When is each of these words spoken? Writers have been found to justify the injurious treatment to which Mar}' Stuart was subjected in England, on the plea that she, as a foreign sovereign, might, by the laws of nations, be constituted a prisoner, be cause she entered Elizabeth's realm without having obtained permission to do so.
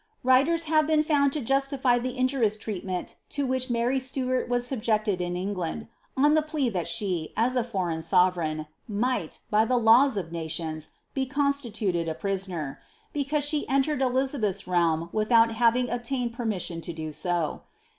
Writers 0.23 0.63
have 0.63 0.87
been 0.87 1.03
found 1.03 1.31
to 1.31 1.41
justify 1.41 1.99
the 1.99 2.17
injurious 2.17 2.57
treatment 2.57 3.17
to 3.29 3.45
which 3.45 3.69
Mar}' 3.69 3.99
Stuart 3.99 4.49
was 4.49 4.65
subjected 4.65 5.21
in 5.21 5.37
England, 5.37 5.87
on 6.17 6.33
the 6.33 6.41
plea 6.41 6.69
that 6.69 6.87
she, 6.87 7.31
as 7.37 7.55
a 7.55 7.63
foreign 7.63 8.01
sovereign, 8.01 8.65
might, 8.87 9.41
by 9.51 9.63
the 9.63 9.77
laws 9.77 10.17
of 10.17 10.31
nations, 10.31 10.89
be 11.13 11.27
constituted 11.27 12.09
a 12.09 12.15
prisoner, 12.15 12.79
be 13.13 13.23
cause 13.23 13.43
she 13.43 13.69
entered 13.69 14.01
Elizabeth's 14.01 14.65
realm 14.65 15.07
without 15.11 15.51
having 15.51 15.87
obtained 15.91 16.33
permission 16.33 16.81
to 16.81 16.93
do 16.93 17.11
so. 17.11 17.61